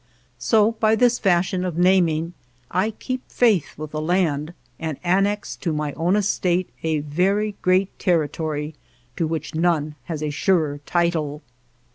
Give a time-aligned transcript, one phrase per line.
[0.39, 2.33] So by this fashion of naming
[2.71, 7.99] I keep faith with the land and annex to my own estate a very great
[7.99, 8.73] territory
[9.15, 11.43] to which none has a surer title.